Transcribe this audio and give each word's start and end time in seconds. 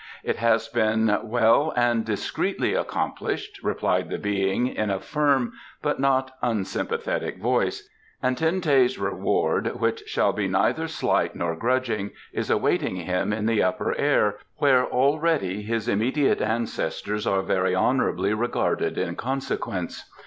"It 0.23 0.37
has 0.37 0.67
been 0.67 1.15
well 1.23 1.73
and 1.75 2.03
discreetly 2.03 2.73
accomplished," 2.73 3.59
replied 3.61 4.09
the 4.09 4.17
Being 4.17 4.65
in 4.65 4.89
a 4.89 4.99
firm 4.99 5.53
but 5.83 5.99
not 5.99 6.31
unsympathetic 6.41 7.37
voice, 7.39 7.87
"and 8.19 8.35
Ten 8.35 8.61
teh's 8.61 8.97
reward, 8.97 9.79
which 9.79 10.01
shall 10.07 10.33
be 10.33 10.47
neither 10.47 10.87
slight 10.87 11.35
nor 11.35 11.55
grudging, 11.55 12.09
is 12.33 12.49
awaiting 12.49 12.95
him 12.95 13.31
in 13.31 13.45
the 13.45 13.61
Upper 13.61 13.95
Air, 13.95 14.39
where 14.57 14.87
already 14.87 15.61
his 15.61 15.87
immediate 15.87 16.41
ancestors 16.41 17.27
are 17.27 17.43
very 17.43 17.75
honourably 17.75 18.33
regarded 18.33 18.97
in 18.97 19.15
consequence. 19.15 20.09